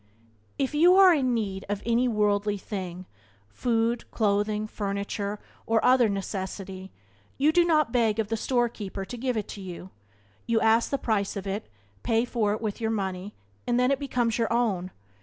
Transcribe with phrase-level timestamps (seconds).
[0.57, 3.05] If you are in need of any worldly thing—
[3.47, 6.91] food, clothing, furniture, or other necessary—
[7.37, 9.91] you do not beg of the storekeeper to give it to you;
[10.47, 11.69] you ask the price of it,
[12.01, 13.35] pay for it with your money,
[13.67, 14.89] and then it becomes your own.